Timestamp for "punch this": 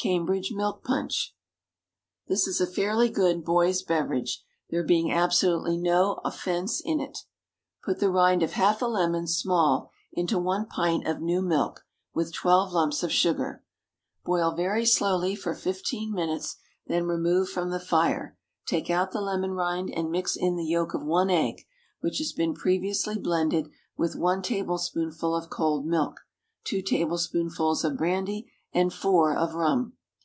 0.84-2.60